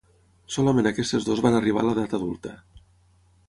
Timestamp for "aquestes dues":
0.93-1.43